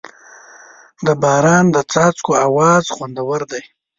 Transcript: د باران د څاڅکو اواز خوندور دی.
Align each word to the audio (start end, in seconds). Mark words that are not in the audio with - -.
د 1.05 1.07
باران 1.23 1.65
د 1.75 1.77
څاڅکو 1.91 2.31
اواز 2.47 2.83
خوندور 2.95 3.41
دی. 3.51 3.63